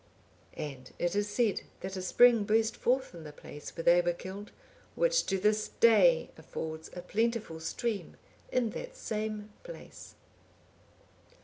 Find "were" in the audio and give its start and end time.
4.01-4.13